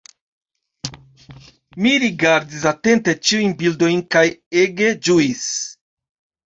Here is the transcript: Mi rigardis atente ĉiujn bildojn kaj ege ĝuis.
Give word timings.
Mi 1.85 1.91
rigardis 2.05 2.65
atente 2.73 3.17
ĉiujn 3.29 3.55
bildojn 3.61 4.05
kaj 4.17 4.27
ege 4.67 4.93
ĝuis. 5.09 5.49